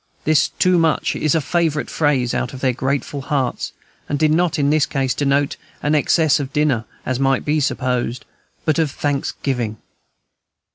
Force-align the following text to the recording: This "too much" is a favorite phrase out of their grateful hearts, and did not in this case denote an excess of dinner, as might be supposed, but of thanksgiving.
This 0.23 0.47
"too 0.49 0.79
much" 0.79 1.15
is 1.15 1.35
a 1.35 1.39
favorite 1.41 1.87
phrase 1.87 2.33
out 2.33 2.53
of 2.53 2.59
their 2.61 2.73
grateful 2.73 3.21
hearts, 3.21 3.71
and 4.09 4.17
did 4.17 4.31
not 4.31 4.57
in 4.57 4.71
this 4.71 4.87
case 4.87 5.13
denote 5.13 5.57
an 5.83 5.93
excess 5.93 6.39
of 6.39 6.51
dinner, 6.51 6.85
as 7.05 7.19
might 7.19 7.45
be 7.45 7.59
supposed, 7.59 8.25
but 8.65 8.79
of 8.79 8.89
thanksgiving. 8.89 9.77